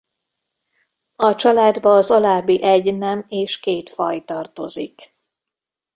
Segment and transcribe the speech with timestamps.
[1.15, 5.15] A családba az alábbi egy nem és két faj tartozik